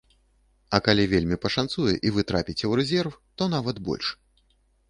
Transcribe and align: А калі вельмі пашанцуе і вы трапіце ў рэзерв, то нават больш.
А 0.77 0.79
калі 0.85 1.03
вельмі 1.11 1.37
пашанцуе 1.43 1.93
і 2.09 2.13
вы 2.15 2.25
трапіце 2.31 2.57
ў 2.67 2.73
рэзерв, 2.81 3.13
то 3.37 3.43
нават 3.57 3.77
больш. 3.91 4.07